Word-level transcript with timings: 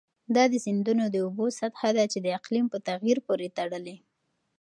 دا 0.35 0.43
د 0.51 0.53
سیندونو 0.65 1.03
د 1.09 1.15
اوبو 1.25 1.45
سطحه 1.59 1.89
ده 1.97 2.03
چې 2.11 2.17
د 2.21 2.27
اقلیم 2.39 2.65
په 2.73 2.77
تغیر 2.87 3.17
پورې 3.27 3.47
تړلې. 3.57 3.95